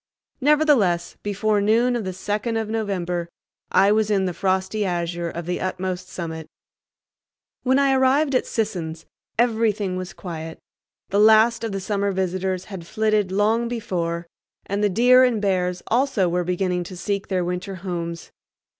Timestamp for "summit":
6.09-6.47